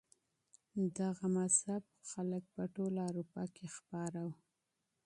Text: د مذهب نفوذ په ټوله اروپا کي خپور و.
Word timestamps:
د 0.95 0.99
مذهب 1.35 1.81
نفوذ 2.29 2.43
په 2.53 2.61
ټوله 2.73 3.01
اروپا 3.09 3.43
کي 3.55 3.65
خپور 3.75 4.11
و. 4.25 4.27